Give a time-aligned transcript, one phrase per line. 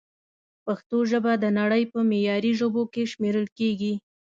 [0.65, 3.93] پښتو ژبه د نړۍ په معياري ژبو کښې شمېرل کېږي